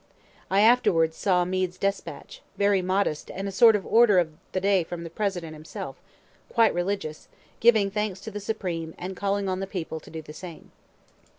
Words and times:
(I 0.49 0.61
afterwards 0.61 1.15
saw 1.15 1.45
Meade's 1.45 1.77
despatch, 1.77 2.41
very 2.57 2.81
modest, 2.81 3.29
and 3.29 3.47
a 3.47 3.51
sort 3.51 3.75
of 3.75 3.85
order 3.85 4.17
of 4.17 4.31
the 4.51 4.59
day 4.59 4.83
from 4.83 5.03
the 5.03 5.11
President 5.11 5.53
himself, 5.53 5.95
quite 6.51 6.73
religious, 6.73 7.27
giving 7.59 7.91
thanks 7.91 8.19
to 8.21 8.31
the 8.31 8.39
Supreme, 8.39 8.95
and 8.97 9.15
calling 9.15 9.47
on 9.47 9.59
the 9.59 9.67
people 9.67 9.99
to 9.99 10.09
do 10.09 10.23
the 10.23 10.33
same.) 10.33 10.71